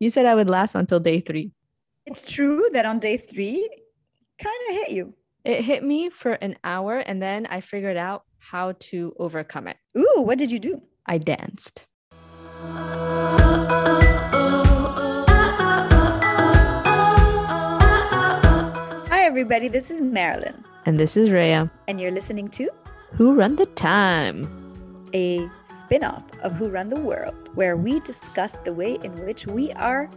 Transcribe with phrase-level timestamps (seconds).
[0.00, 1.52] You said I would last until day three.
[2.06, 3.68] It's true that on day three,
[4.40, 5.14] kind of hit you.
[5.44, 9.76] It hit me for an hour and then I figured out how to overcome it.
[9.98, 10.82] Ooh, what did you do?
[11.06, 11.84] I danced.
[19.10, 19.68] Hi, everybody.
[19.68, 21.70] This is Marilyn, And this is Rhea.
[21.88, 22.68] and you're listening to
[23.12, 24.46] Who run the time?
[25.14, 29.46] A spin off of Who Run the World, where we discuss the way in which
[29.46, 30.10] we are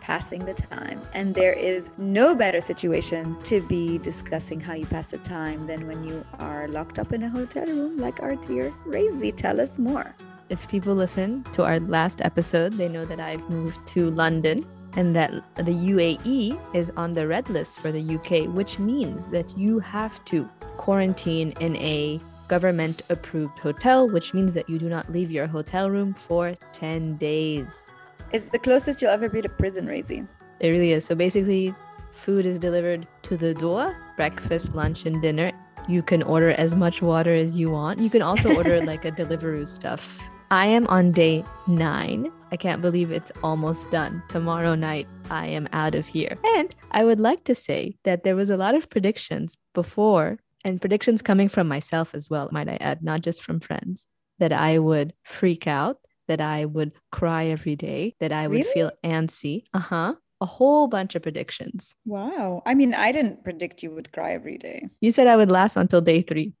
[0.00, 1.00] passing the time.
[1.14, 5.86] And there is no better situation to be discussing how you pass the time than
[5.86, 9.34] when you are locked up in a hotel room like our dear Razy.
[9.34, 10.14] Tell us more.
[10.48, 15.16] If people listen to our last episode, they know that I've moved to London and
[15.16, 19.78] that the UAE is on the red list for the UK, which means that you
[19.78, 22.20] have to quarantine in a
[22.52, 27.16] government approved hotel, which means that you do not leave your hotel room for 10
[27.16, 27.90] days.
[28.30, 30.28] It's the closest you'll ever be to prison, Razy.
[30.60, 31.06] It really is.
[31.06, 31.74] So basically,
[32.12, 35.50] food is delivered to the door breakfast, lunch, and dinner.
[35.88, 38.00] You can order as much water as you want.
[38.00, 40.20] You can also order like a Deliveroo stuff.
[40.50, 42.30] I am on day nine.
[42.50, 44.22] I can't believe it's almost done.
[44.28, 46.36] Tomorrow night, I am out of here.
[46.58, 50.80] And I would like to say that there was a lot of predictions before, and
[50.80, 54.06] predictions coming from myself as well, might I add, not just from friends,
[54.38, 58.72] that I would freak out, that I would cry every day, that I would Really?
[58.72, 59.64] feel antsy.
[59.74, 60.14] Uh huh.
[60.40, 61.94] A whole bunch of predictions.
[62.04, 62.62] Wow.
[62.66, 64.88] I mean, I didn't predict you would cry every day.
[65.00, 66.52] You said I would last until day three.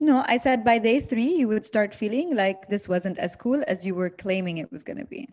[0.00, 3.62] No, I said by day three, you would start feeling like this wasn't as cool
[3.66, 5.28] as you were claiming it was going to be.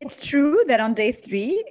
[0.00, 1.62] It's true that on day three,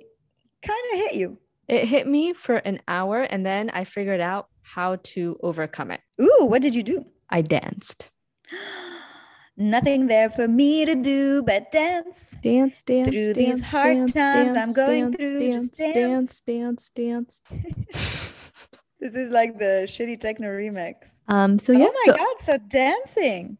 [0.65, 1.37] kind of hit you.
[1.67, 6.01] It hit me for an hour and then I figured out how to overcome it.
[6.21, 7.05] Ooh, what did you do?
[7.29, 8.09] I danced.
[9.57, 12.35] Nothing there for me to do but dance.
[12.41, 16.91] Dance, dance, Through dance, these hard dance, times dance, I'm going through, dance, dance, dance,
[16.95, 17.41] dance.
[19.01, 21.15] This is like the shitty techno remix.
[21.29, 21.57] um.
[21.57, 21.85] So yeah.
[21.87, 23.57] oh my so God, so dancing.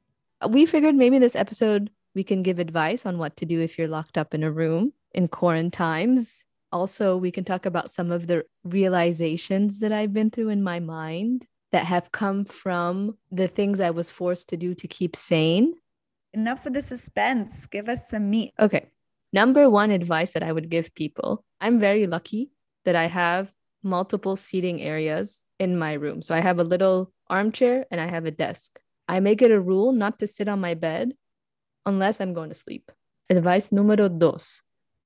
[0.50, 3.88] we figured maybe this episode we can give advice on what to do if you're
[3.88, 6.44] locked up in a room in quarantines.
[6.72, 10.80] Also, we can talk about some of the realizations that I've been through in my
[10.80, 15.75] mind that have come from the things I was forced to do to keep sane.
[16.34, 17.66] Enough with the suspense.
[17.66, 18.53] Give us some meat.
[18.59, 18.88] Okay.
[19.34, 22.52] Number one advice that I would give people I'm very lucky
[22.86, 23.51] that I have
[23.84, 26.22] multiple seating areas in my room.
[26.22, 28.80] So I have a little armchair and I have a desk.
[29.07, 31.13] I make it a rule not to sit on my bed
[31.86, 32.91] unless I'm going to sleep.
[33.30, 34.62] Advice numero dos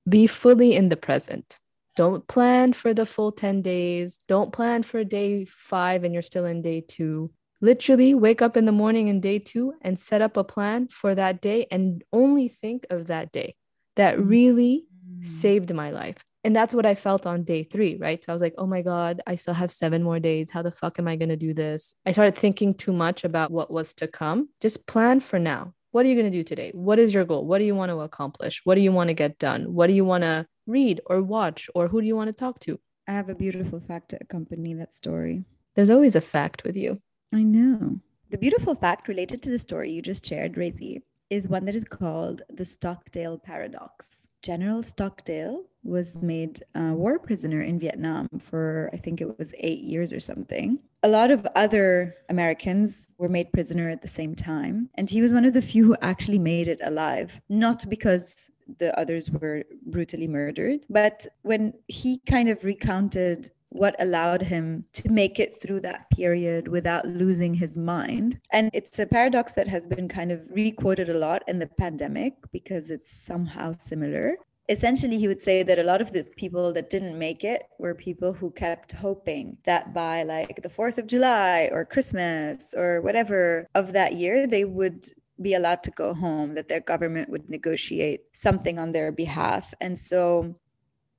[0.07, 1.59] be fully in the present.
[1.95, 4.19] Don't plan for the full 10 days.
[4.27, 7.31] Don't plan for day five and you're still in day two.
[7.61, 11.15] Literally wake up in the morning in day two and set up a plan for
[11.15, 13.55] that day and only think of that day.
[13.95, 14.27] That mm-hmm.
[14.27, 14.85] really
[15.21, 16.17] saved my life.
[16.43, 18.21] And that's what I felt on day three, right?
[18.21, 20.51] So I was like, oh my God, I still have seven more days.
[20.51, 21.95] How the fuck am I going to do this?
[22.05, 24.49] I started thinking too much about what was to come.
[24.59, 25.73] Just plan for now.
[25.93, 26.71] What are you going to do today?
[26.73, 27.45] What is your goal?
[27.45, 28.61] What do you want to accomplish?
[28.63, 29.75] What do you want to get done?
[29.75, 31.69] What do you want to read or watch?
[31.75, 32.79] Or who do you want to talk to?
[33.07, 35.43] I have a beautiful fact to accompany that story.
[35.75, 36.99] There's always a fact with you.
[37.31, 37.99] I know.
[38.31, 41.83] The beautiful fact related to the story you just shared, Razi, is one that is
[41.83, 44.22] called the Stockdale Paradox.
[44.43, 49.79] General Stockdale was made a war prisoner in Vietnam for, I think it was eight
[49.79, 50.79] years or something.
[51.03, 55.33] A lot of other Americans were made prisoner at the same time, and he was
[55.33, 60.27] one of the few who actually made it alive, not because the others were brutally
[60.27, 66.09] murdered, but when he kind of recounted what allowed him to make it through that
[66.11, 68.39] period without losing his mind.
[68.51, 72.35] And it's a paradox that has been kind of requoted a lot in the pandemic
[72.51, 74.35] because it's somehow similar.
[74.69, 77.95] Essentially, he would say that a lot of the people that didn't make it were
[77.95, 83.67] people who kept hoping that by like the 4th of July or Christmas or whatever
[83.75, 85.09] of that year, they would
[85.41, 89.73] be allowed to go home, that their government would negotiate something on their behalf.
[89.81, 90.55] And so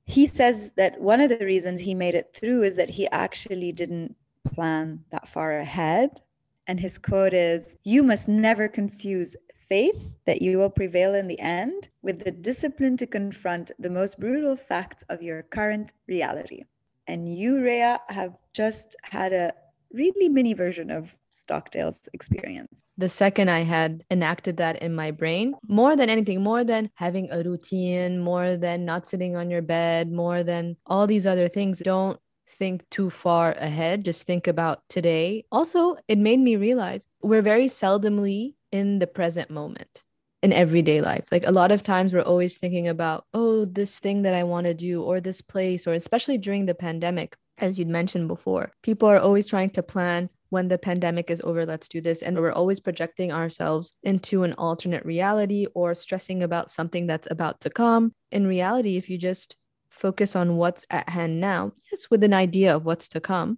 [0.05, 3.71] he says that one of the reasons he made it through is that he actually
[3.71, 4.15] didn't
[4.53, 6.21] plan that far ahead.
[6.67, 9.35] And his quote is You must never confuse
[9.67, 14.19] faith that you will prevail in the end with the discipline to confront the most
[14.19, 16.63] brutal facts of your current reality.
[17.07, 19.53] And you, Rhea, have just had a
[19.95, 22.83] really mini version of Stockdale's experience.
[22.97, 27.27] the second I had enacted that in my brain, more than anything, more than having
[27.31, 31.79] a routine, more than not sitting on your bed, more than all these other things,
[31.79, 32.19] don't
[32.59, 34.05] think too far ahead.
[34.05, 35.43] Just think about today.
[35.51, 40.03] Also, it made me realize we're very seldomly in the present moment.
[40.45, 41.25] in everyday life.
[41.31, 44.65] Like a lot of times we're always thinking about, oh, this thing that I want
[44.67, 49.09] to do or this place, or especially during the pandemic, as you'd mentioned before, people
[49.09, 52.21] are always trying to plan when the pandemic is over, let's do this.
[52.21, 57.59] And we're always projecting ourselves into an alternate reality or stressing about something that's about
[57.61, 58.13] to come.
[58.31, 59.55] In reality, if you just
[59.89, 63.57] focus on what's at hand now, yes, with an idea of what's to come.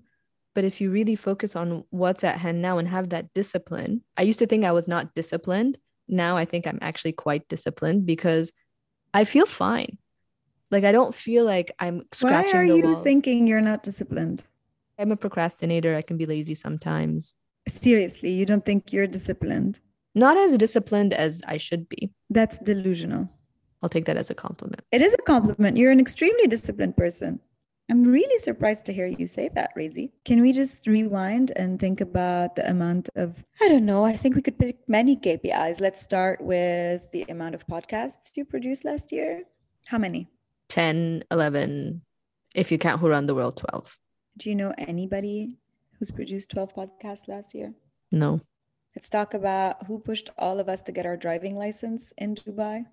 [0.56, 4.24] But if you really focus on what's at hand now and have that discipline, I
[4.24, 5.78] used to think I was not disciplined.
[6.08, 8.52] Now I think I'm actually quite disciplined because
[9.14, 10.00] I feel fine.
[10.72, 12.52] Like I don't feel like I'm scratching.
[12.52, 13.02] Why are you walls.
[13.02, 14.46] thinking you're not disciplined?
[15.00, 15.96] I'm a procrastinator.
[15.96, 17.34] I can be lazy sometimes.
[17.68, 19.80] Seriously, you don't think you're disciplined?
[20.16, 22.12] Not as disciplined as I should be.
[22.30, 23.30] That's delusional.
[23.84, 24.81] I'll take that as a compliment.
[24.92, 25.78] It is a compliment.
[25.78, 27.40] You're an extremely disciplined person.
[27.90, 30.12] I'm really surprised to hear you say that, Razy.
[30.25, 34.36] Can we just rewind and think about the amount of, I don't know, I think
[34.36, 35.80] we could pick many KPIs.
[35.80, 39.44] Let's start with the amount of podcasts you produced last year.
[39.86, 40.28] How many?
[40.69, 42.02] 10, 11,
[42.56, 43.98] if you count who run the world, 12.
[44.38, 45.58] Do you know anybody
[45.98, 47.74] who's produced 12 podcasts last year?
[48.12, 48.42] No.
[48.96, 52.86] Let's talk about who pushed all of us to get our driving license in Dubai.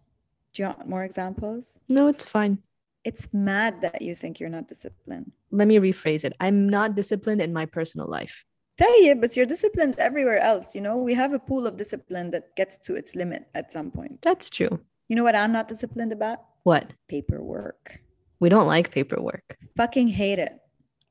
[0.53, 1.79] Do you want more examples?
[1.89, 2.59] No, it's fine.
[3.05, 5.33] It's mad that you think you're not disciplined.
[5.51, 6.35] Let me rephrase it.
[6.41, 8.45] I'm not disciplined in my personal life.
[8.77, 10.75] Tell you, but you're disciplined everywhere else.
[10.75, 13.91] You know, we have a pool of discipline that gets to its limit at some
[13.91, 14.23] point.
[14.23, 14.81] That's true.
[15.09, 16.41] You know what I'm not disciplined about?
[16.65, 16.93] What?
[17.09, 18.01] Paperwork.
[18.41, 19.57] We don't like paperwork.
[19.77, 20.53] Fucking hate it.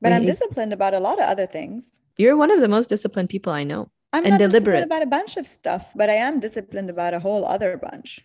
[0.00, 2.00] But We I'm hate- disciplined about a lot of other things.
[2.18, 3.90] You're one of the most disciplined people I know.
[4.12, 4.74] I'm And not deliberate.
[4.82, 8.20] disciplined about a bunch of stuff, but I am disciplined about a whole other bunch.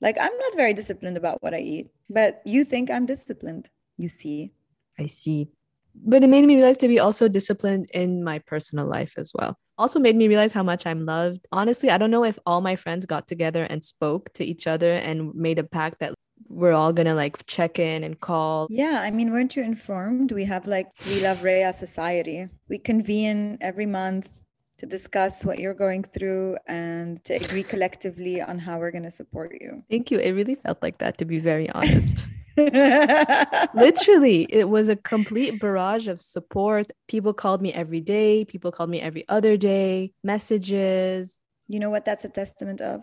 [0.00, 3.68] Like I'm not very disciplined about what I eat, but you think I'm disciplined.
[3.96, 4.52] You see.
[4.98, 5.48] I see.
[5.94, 9.58] But it made me realize to be also disciplined in my personal life as well.
[9.76, 11.46] Also made me realize how much I'm loved.
[11.52, 14.92] Honestly, I don't know if all my friends got together and spoke to each other
[14.92, 16.14] and made a pact that
[16.48, 18.66] we're all gonna like check in and call.
[18.70, 20.32] Yeah, I mean, weren't you informed?
[20.32, 22.48] We have like We Love Rhea Society.
[22.68, 24.44] We convene every month
[24.78, 29.10] to discuss what you're going through and to agree collectively on how we're going to
[29.10, 29.84] support you.
[29.90, 30.18] Thank you.
[30.18, 32.26] It really felt like that to be very honest.
[32.56, 36.92] Literally, it was a complete barrage of support.
[37.08, 41.38] People called me every day, people called me every other day, messages.
[41.68, 43.02] you know what that's a testament of?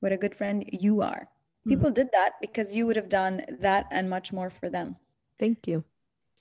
[0.00, 1.28] What a good friend you are.
[1.70, 1.74] Hmm.
[1.74, 4.96] People did that because you would have done that and much more for them.
[5.38, 5.84] Thank you.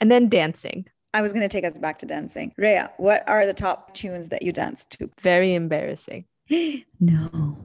[0.02, 0.88] And then dancing.
[1.14, 2.54] I was going to take us back to dancing.
[2.58, 5.10] Rhea, what are the top tunes that you dance to?
[5.22, 6.26] Very embarrassing.
[7.00, 7.58] no.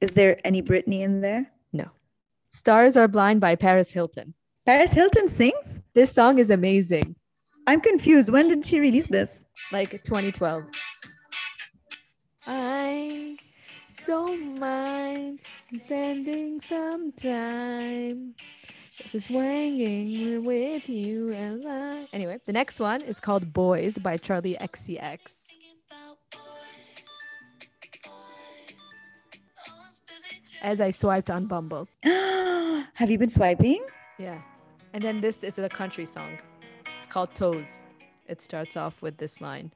[0.00, 1.50] Is there any Britney in there?
[1.72, 1.86] No.
[2.50, 4.34] Stars Are Blind by Paris Hilton.
[4.64, 5.82] Paris Hilton sings?
[5.94, 7.16] This song is amazing.
[7.66, 8.30] I'm confused.
[8.30, 9.44] When did she release this?
[9.72, 10.64] Like 2012.
[12.46, 13.27] I
[14.08, 15.38] don't mind
[15.74, 18.34] spending some time
[18.90, 22.08] just swinging with you and I.
[22.14, 25.18] Anyway, the next one is called Boys by Charli XCX.
[30.62, 31.86] As I swiped on Bumble.
[32.02, 33.84] Have you been swiping?
[34.18, 34.40] Yeah.
[34.94, 36.38] And then this is a country song
[37.10, 37.82] called Toes.
[38.26, 39.70] It starts off with this line.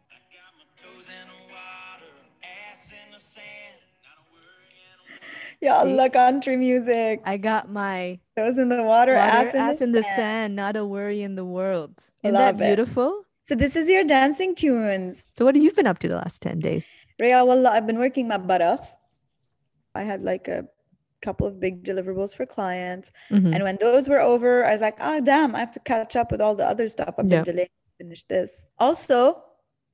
[5.63, 7.23] Ya Allah, country music.
[7.25, 10.57] I got my Toes in the water, water, ass in, ass the, in the sand.
[10.57, 12.03] not a worry in the world.
[12.25, 12.77] Isn't Love that it.
[12.77, 13.23] beautiful?
[13.45, 15.25] So this is your dancing tunes.
[15.39, 16.89] So what have you been up to the last 10 days?
[17.21, 18.95] Rhea, wallah, I've been working my butt off.
[19.95, 20.67] I had like a
[21.23, 23.13] couple of big deliverables for clients.
[23.31, 23.55] Mhm.
[23.55, 26.33] And when those were over, I was like, oh, damn, I have to catch up
[26.33, 27.15] with all the other stuff.
[27.19, 27.43] I've Yeah.
[27.43, 28.67] been delaying to finish this.
[28.79, 29.45] Also,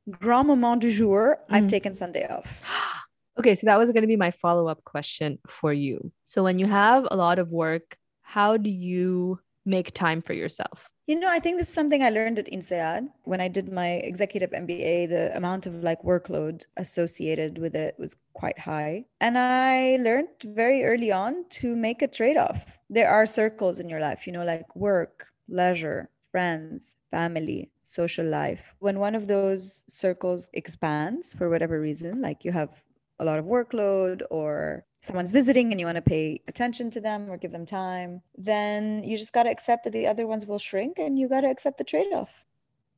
[0.09, 1.69] grand moment du jour, I've Mhm.
[1.69, 2.49] taken Sunday off.
[3.39, 6.11] Okay, so that was going to be my follow-up question for you.
[6.27, 10.91] So when you have a lot of work, how do you make time for yourself?
[11.07, 13.91] You know, I think this is something I learned at INSEAD when I did my
[14.11, 15.09] executive MBA.
[15.09, 19.05] The amount of like workload associated with it was quite high.
[19.21, 22.79] And I learned very early on to make a trade off.
[22.91, 28.75] There are circles in your life, you know, like work, leisure, friends, family, social life.
[28.81, 32.71] When one of those circles expands for whatever reason, like you have
[33.19, 37.31] a lot of workload or someone's visiting and you want to pay attention to them
[37.31, 40.59] or give them time, then you just got to accept that the other ones will
[40.59, 42.45] shrink and you got to accept the trade off.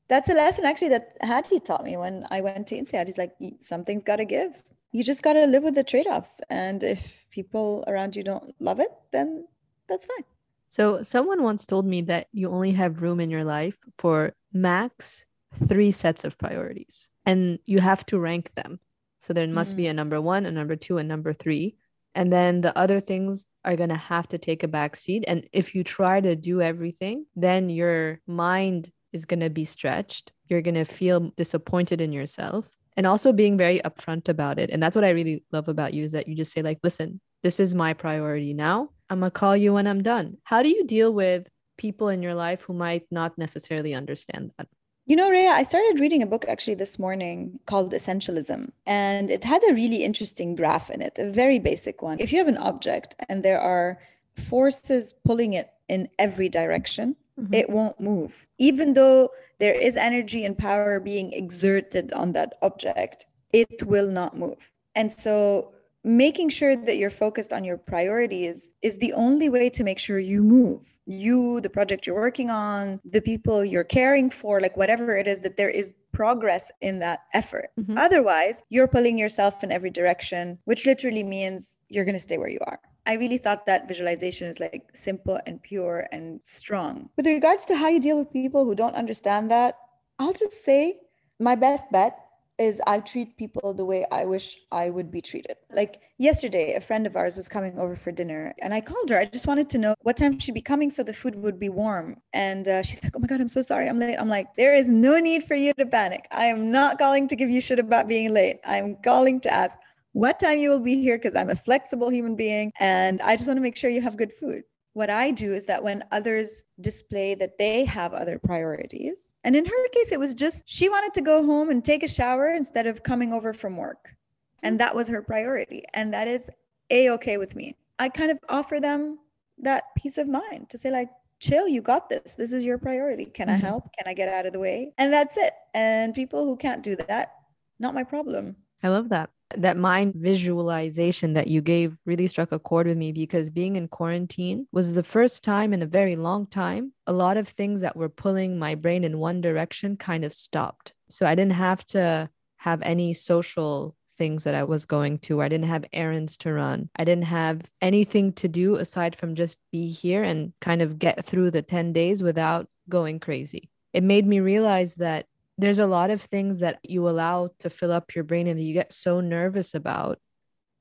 [0.08, 3.06] That's a lesson actually that Hadi taught me when I went to INSEAD.
[3.06, 4.62] He's like, something's got to give.
[4.92, 6.40] You just got to live with the trade offs.
[6.50, 9.46] And if people around you don't love it, then
[9.88, 10.24] that's fine.
[10.66, 15.26] So someone once told me that you only have room in your life for max
[15.66, 18.80] three sets of priorities and you have to rank them.
[19.20, 19.90] So there must be mm.
[19.90, 21.76] a number one, a number two, and number three.
[22.14, 25.24] And then the other things are going to have to take a back seat.
[25.28, 30.32] And if you try to do everything, then your mind is going to be stretched.
[30.48, 34.70] You're going to feel disappointed in yourself and also being very upfront about it.
[34.70, 37.20] And that's what I really love about you is that you just say, like, listen,
[37.42, 38.90] this is my priority now.
[39.08, 40.38] I'm going to call you when I'm done.
[40.44, 41.48] How do you deal with
[41.78, 44.66] people in your life who might not necessarily understand that?
[45.10, 49.42] You know, Rhea, I started reading a book actually this morning called Essentialism, and it
[49.42, 52.20] had a really interesting graph in it, a very basic one.
[52.20, 53.98] If you have an object and there are
[54.36, 57.52] forces pulling it in every direction, mm-hmm.
[57.52, 58.46] it won't move.
[58.58, 64.38] Even though there is energy and power being exerted on that object, it will not
[64.38, 64.70] move.
[64.94, 65.72] And so
[66.04, 70.20] making sure that you're focused on your priorities is the only way to make sure
[70.20, 75.16] you move you the project you're working on the people you're caring for like whatever
[75.16, 77.96] it is that there is progress in that effort mm-hmm.
[77.98, 82.48] otherwise you're pulling yourself in every direction which literally means you're going to stay where
[82.48, 87.08] you are I really thought that visualization is like simple and pure and strong.
[87.16, 89.76] With regards to how you deal with people who don't understand that,
[90.18, 90.98] I'll just say
[91.40, 92.16] my best bet
[92.60, 95.56] is I treat people the way I wish I would be treated.
[95.72, 99.18] Like yesterday, a friend of ours was coming over for dinner and I called her.
[99.18, 101.70] I just wanted to know what time she'd be coming so the food would be
[101.70, 102.18] warm.
[102.34, 103.88] And uh, she's like, Oh my God, I'm so sorry.
[103.88, 104.16] I'm late.
[104.16, 106.26] I'm like, There is no need for you to panic.
[106.30, 108.60] I am not calling to give you shit about being late.
[108.64, 109.78] I'm calling to ask
[110.12, 113.46] what time you will be here because I'm a flexible human being and I just
[113.46, 116.64] want to make sure you have good food what I do is that when others
[116.80, 121.14] display that they have other priorities, and in her case, it was just she wanted
[121.14, 124.14] to go home and take a shower instead of coming over from work.
[124.62, 125.84] And that was her priority.
[125.94, 126.44] And that is
[126.90, 127.76] a okay with me.
[127.98, 129.18] I kind of offer them
[129.58, 132.34] that peace of mind to say, like, chill, you got this.
[132.34, 133.26] This is your priority.
[133.26, 133.64] Can mm-hmm.
[133.64, 133.90] I help?
[133.96, 134.92] Can I get out of the way?
[134.98, 135.54] And that's it.
[135.72, 137.34] And people who can't do that,
[137.78, 138.56] not my problem.
[138.82, 143.12] I love that that mind visualization that you gave really struck a chord with me
[143.12, 147.36] because being in quarantine was the first time in a very long time a lot
[147.36, 150.92] of things that were pulling my brain in one direction kind of stopped.
[151.08, 155.40] So i didn't have to have any social things that i was going to.
[155.40, 156.90] I didn't have errands to run.
[156.94, 161.24] I didn't have anything to do aside from just be here and kind of get
[161.24, 163.70] through the 10 days without going crazy.
[163.92, 165.26] It made me realize that
[165.60, 168.62] there's a lot of things that you allow to fill up your brain and that
[168.62, 170.18] you get so nervous about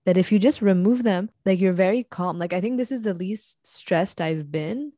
[0.06, 2.40] that if you just remove them, like you're very calm.
[2.40, 4.94] Like I think this is the least stressed I've been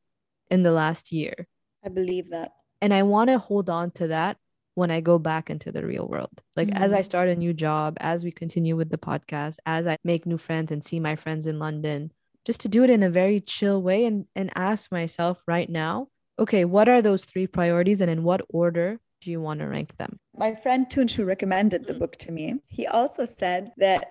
[0.50, 1.48] in the last year.
[1.84, 2.54] I believe that.
[2.82, 4.38] And I want to hold on to that
[4.76, 6.32] when I go back into the real world.
[6.56, 6.82] Like mm-hmm.
[6.82, 7.04] as I mm-hmm.
[7.04, 10.72] start a new job, as we continue with the podcast, as I make new friends
[10.72, 12.12] and see my friends in London,
[12.46, 16.08] just to do it in a very chill way and and ask myself right now,
[16.40, 19.96] okay, what are those three priorities and in what order do you want to rank
[19.98, 20.20] them?
[20.36, 22.00] My friend Tunshu recommended the mm.
[22.00, 22.56] book to me.
[22.68, 24.06] He also said that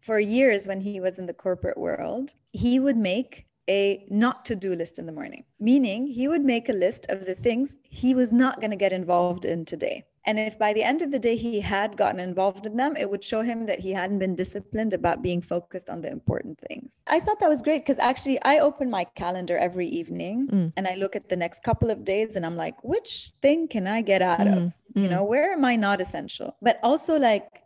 [0.00, 4.56] for years when he was in the corporate world, he would make a not to
[4.56, 8.14] do list in the morning, meaning he would make a list of the things he
[8.14, 10.04] was not going to get involved in today.
[10.28, 13.08] And if by the end of the day he had gotten involved in them, it
[13.08, 16.96] would show him that he hadn't been disciplined about being focused on the important things.
[17.06, 20.72] I thought that was great because actually I open my calendar every evening mm.
[20.76, 23.86] and I look at the next couple of days and I'm like, which thing can
[23.86, 24.66] I get out mm.
[24.66, 24.72] of?
[24.94, 25.10] You mm.
[25.12, 26.54] know, where am I not essential?
[26.60, 27.62] But also like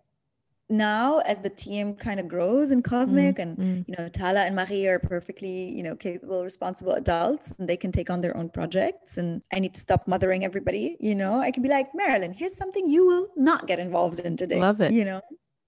[0.69, 3.85] now as the team kind of grows in cosmic mm, and mm.
[3.87, 7.93] you know tala and marie are perfectly you know capable responsible adults and they can
[7.93, 11.41] take on their own projects and i need to stop mothering everybody you know?
[11.41, 14.81] I can be like marilyn here's something you will not get involved in today love
[14.81, 14.93] it.
[14.93, 15.21] you know?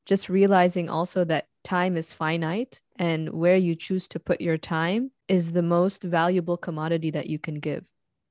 [0.07, 5.11] Just realizing also that time is finite and where you choose to put your time
[5.29, 7.85] is the most valuable commodity that you can give.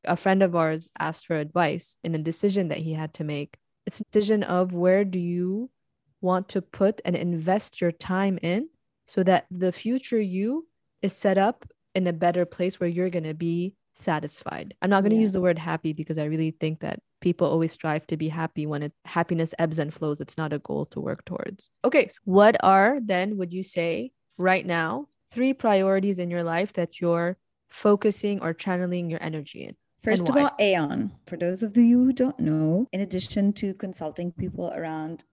[0.06, 3.58] A friend of ours asked for advice in a decision that he had to make.
[3.88, 5.72] It's a decision of where do you
[6.24, 8.70] want to put and invest your time in
[9.06, 10.66] so that the future you
[11.02, 14.74] is set up in a better place where you're going to be satisfied.
[14.82, 15.22] I'm not going to yeah.
[15.22, 18.66] use the word happy because I really think that people always strive to be happy
[18.66, 20.20] when it happiness ebbs and flows.
[20.20, 21.72] It's not a goal to work towards.
[21.86, 26.74] Okay, so what are then would you say right now three priorities in your life
[26.74, 27.38] that you're
[27.70, 29.76] focusing or channeling your energy in?
[30.04, 31.14] First of all, Aeon.
[31.28, 35.24] For those of you who don't know, in addition to consulting people around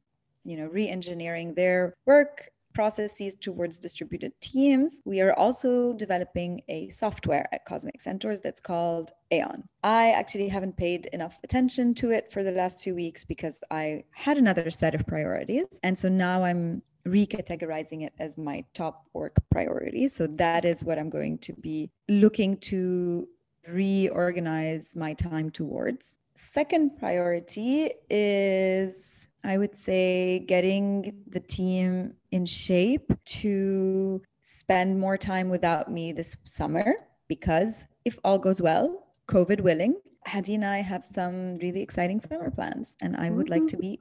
[0.44, 7.48] you know re-engineering their work processes towards distributed teams, we are also developing a software
[7.52, 9.64] at Cosmic Centaurs that's called Aeon.
[9.82, 14.04] I actually haven't paid enough attention to it for the last few weeks because I
[14.12, 15.66] had another set of priorities.
[15.82, 20.08] And so now I'm recategorizing it as my top work priority.
[20.08, 23.26] So that is what I'm going to be looking to
[23.68, 26.16] reorganize my time towards.
[26.34, 35.48] Second priority is I would say getting the team in shape to spend more time
[35.48, 36.94] without me this summer
[37.28, 42.50] because if all goes well, COVID willing, Hadi and I have some really exciting summer
[42.50, 43.98] plans, and I would like to be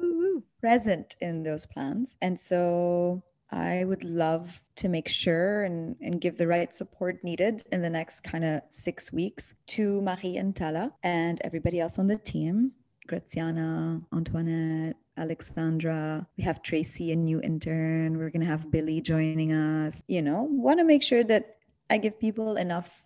[0.59, 2.17] present in those plans.
[2.21, 7.63] And so I would love to make sure and, and give the right support needed
[7.71, 12.07] in the next kind of six weeks to Marie and Tala and everybody else on
[12.07, 12.73] the team
[13.09, 16.25] Graziana, Antoinette, Alexandra.
[16.37, 18.17] We have Tracy, a new intern.
[18.17, 19.99] We're going to have Billy joining us.
[20.07, 21.57] You know, want to make sure that
[21.89, 23.03] I give people enough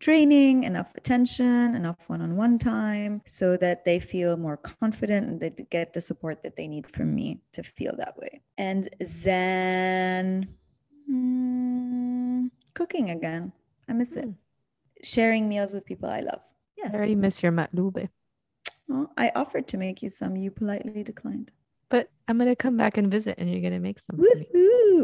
[0.00, 5.40] training, enough attention, enough one on one time so that they feel more confident and
[5.40, 8.40] they get the support that they need from me to feel that way.
[8.56, 8.88] And
[9.24, 10.48] then
[11.10, 13.52] mm, cooking again.
[13.88, 14.24] I miss it.
[14.24, 14.32] Hmm.
[15.02, 16.40] Sharing meals with people I love.
[16.76, 16.90] Yeah.
[16.92, 18.08] I already miss your matlube.
[18.88, 20.36] Well, I offered to make you some.
[20.36, 21.52] You politely declined.
[21.90, 24.18] But I'm gonna come back and visit, and you're gonna make some.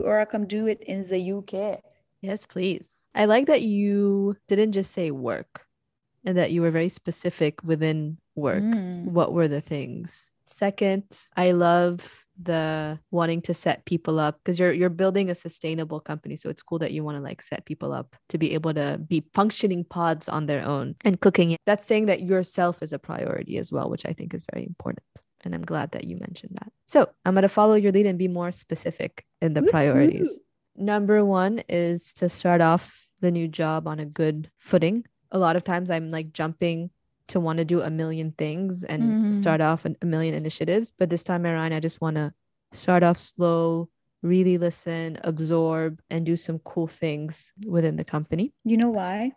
[0.05, 1.81] Or I'll come do it in the UK.
[2.21, 3.05] Yes, please.
[3.15, 5.67] I like that you didn't just say work,
[6.25, 8.63] and that you were very specific within work.
[8.63, 9.05] Mm.
[9.05, 10.31] What were the things?
[10.47, 16.01] Second, I love the wanting to set people up because you're you're building a sustainable
[16.01, 18.75] company so it's cool that you want to like set people up to be able
[18.75, 21.61] to be functioning pods on their own and cooking it.
[21.65, 25.05] that's saying that yourself is a priority as well which i think is very important
[25.45, 26.73] and i'm glad that you mentioned that.
[26.87, 30.41] So i'm going to follow your lead and be more specific in the priorities.
[30.77, 35.05] Number one is to start off the new job on a good footing.
[35.31, 36.91] A lot of times i'm like jumping
[37.29, 39.33] to want to do a million things and mm-hmm.
[39.33, 40.93] start off an, a million initiatives.
[40.97, 42.33] But this time around, I just want to
[42.73, 43.89] start off slow,
[44.23, 48.53] really listen, absorb, and do some cool things within the company.
[48.65, 49.33] You know why?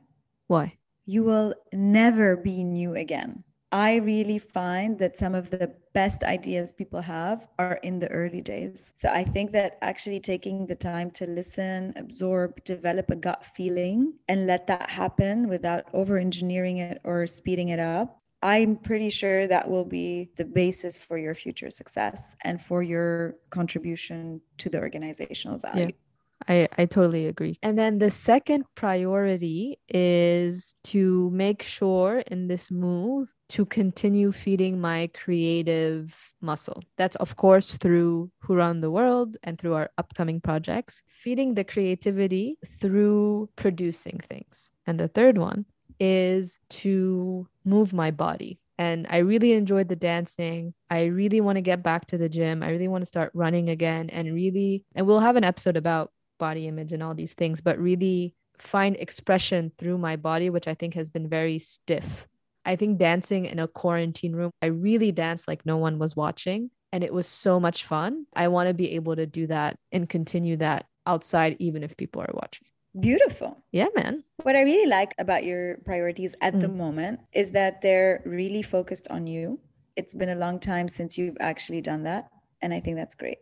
[0.47, 0.77] Why?
[1.05, 3.43] You will never be new again.
[3.71, 8.41] I really find that some of the best ideas people have are in the early
[8.41, 8.93] days.
[8.97, 14.13] So I think that actually taking the time to listen, absorb, develop a gut feeling,
[14.29, 18.21] and let that happen without over engineering it or speeding it up.
[18.41, 23.35] I'm pretty sure that will be the basis for your future success and for your
[23.49, 25.85] contribution to the organizational value.
[25.87, 26.06] Yeah.
[26.47, 27.57] I, I totally agree.
[27.63, 34.79] And then the second priority is to make sure in this move to continue feeding
[34.79, 36.83] my creative muscle.
[36.97, 41.63] That's, of course, through Who Run the World and through our upcoming projects, feeding the
[41.63, 44.69] creativity through producing things.
[44.85, 45.65] And the third one
[45.99, 48.59] is to move my body.
[48.77, 50.73] And I really enjoyed the dancing.
[50.89, 52.61] I really want to get back to the gym.
[52.61, 56.11] I really want to start running again and really, and we'll have an episode about
[56.37, 60.73] body image and all these things, but really find expression through my body, which I
[60.73, 62.27] think has been very stiff
[62.67, 66.69] I think dancing in a quarantine room, I really danced like no one was watching.
[66.91, 68.25] And it was so much fun.
[68.35, 72.21] I want to be able to do that and continue that outside, even if people
[72.21, 72.67] are watching.
[72.99, 73.63] Beautiful.
[73.71, 74.23] Yeah, man.
[74.43, 76.61] What I really like about your priorities at mm.
[76.61, 79.59] the moment is that they're really focused on you.
[79.95, 82.29] It's been a long time since you've actually done that.
[82.61, 83.37] And I think that's great.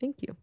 [0.00, 0.34] Thank you.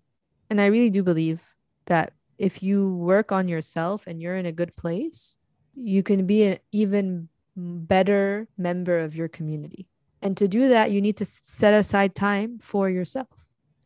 [0.52, 1.42] And I really do believe
[1.90, 5.36] that if you work on yourself and you're in a good place,
[5.76, 9.88] you can be an even better member of your community.
[10.22, 13.28] And to do that, you need to set aside time for yourself.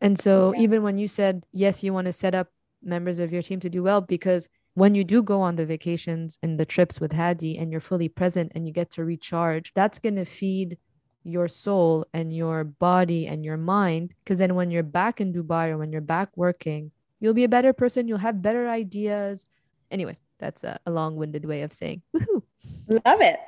[0.02, 2.50] And so, even when you said, yes, you want to set up
[2.84, 6.38] members of your team to do well, because when you do go on the vacations
[6.42, 10.00] and the trips with Hadi and you're fully present and you get to recharge, that's
[10.00, 10.78] going to feed
[11.24, 14.14] your soul and your body and your mind.
[14.24, 16.92] Because then when you're back in Dubai or when you're back working,
[17.24, 18.08] you'll be a better person.
[18.08, 19.46] You'll have better ideas.
[19.90, 22.44] Anyway, that's a, a long winded way of saying, woohoo.
[22.90, 23.40] Love it.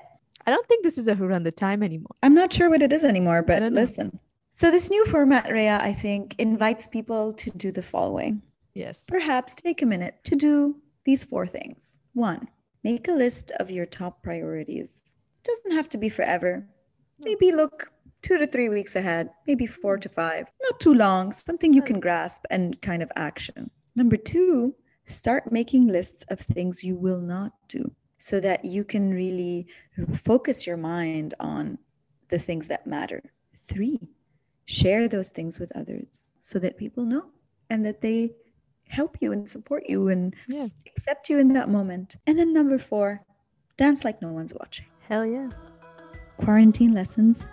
[0.47, 2.15] I don't think this is a Who Run the Time anymore.
[2.23, 4.17] I'm not sure what it is anymore, but listen.
[4.51, 8.41] So this new format, Rhea, I think invites people to do the following.
[8.73, 9.03] Yes.
[9.07, 11.99] Perhaps take a minute to do these four things.
[12.13, 12.47] One,
[12.83, 14.89] make a list of your top priorities.
[15.03, 16.65] It doesn't have to be forever.
[17.19, 17.91] Maybe look
[18.25, 20.47] two to three weeks ahead, maybe four to five.
[20.63, 23.69] Not too long, something you can grasp and kind of action.
[23.95, 24.73] Number two,
[25.05, 29.67] start making lists of things you will not do so that you can really
[30.15, 31.77] focus your mind on
[32.29, 33.21] the things that matter.
[33.55, 34.09] Three,
[34.65, 37.25] share those things with others so that people know
[37.69, 38.31] and that they
[38.87, 40.67] help you and support you and yeah.
[40.87, 42.17] accept you in that moment.
[42.25, 43.21] And then number four,
[43.77, 44.87] dance like no one's watching.
[45.07, 45.49] Hell yeah.
[46.39, 47.45] Quarantine lessons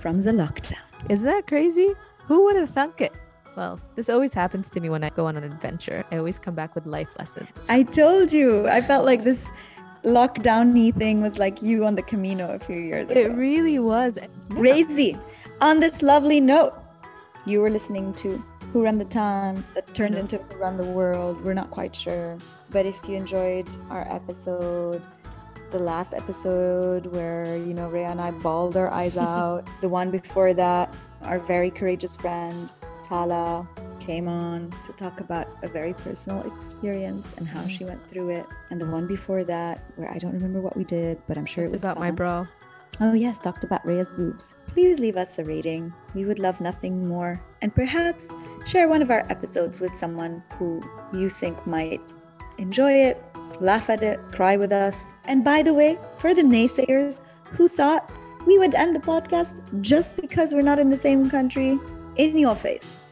[0.00, 0.78] from the lockdown.
[1.08, 1.94] Is that crazy?
[2.26, 3.12] Who would have thunk it?
[3.56, 6.04] Well, this always happens to me when I go on an adventure.
[6.10, 7.66] I always come back with life lessons.
[7.68, 8.68] I told you.
[8.68, 9.46] I felt like this
[10.04, 13.20] lockdowny thing was like you on the Camino a few years ago.
[13.20, 14.18] It really was.
[14.50, 15.18] Crazy.
[15.60, 16.74] On this lovely note,
[17.44, 20.20] you were listening to Who Run the Town that turned mm-hmm.
[20.20, 21.44] into Who Run the World.
[21.44, 22.38] We're not quite sure.
[22.70, 25.02] But if you enjoyed our episode,
[25.70, 30.10] the last episode where, you know, Rhea and I bawled our eyes out, the one
[30.10, 36.42] before that, our very courageous friend, Tala, came on to talk about a very personal
[36.52, 38.46] experience and how she went through it.
[38.70, 41.64] And the one before that, where I don't remember what we did, but I'm sure
[41.64, 42.46] it was about my bra.
[43.00, 44.52] Oh, yes, talked about Rhea's boobs.
[44.66, 45.92] Please leave us a rating.
[46.14, 47.40] We would love nothing more.
[47.62, 48.28] And perhaps
[48.66, 52.00] share one of our episodes with someone who you think might
[52.58, 53.22] enjoy it,
[53.60, 55.14] laugh at it, cry with us.
[55.24, 57.20] And by the way, for the naysayers
[57.56, 58.10] who thought
[58.46, 61.78] we would end the podcast just because we're not in the same country,
[62.16, 63.02] in your face.